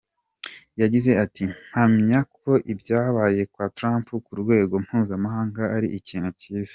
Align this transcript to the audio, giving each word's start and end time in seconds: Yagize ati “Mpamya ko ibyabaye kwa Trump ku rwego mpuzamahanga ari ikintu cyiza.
Yagize 0.81 1.11
ati 1.23 1.43
“Mpamya 1.71 2.19
ko 2.37 2.51
ibyabaye 2.71 3.41
kwa 3.53 3.65
Trump 3.77 4.07
ku 4.25 4.33
rwego 4.41 4.73
mpuzamahanga 4.85 5.61
ari 5.77 5.87
ikintu 5.99 6.31
cyiza. 6.41 6.69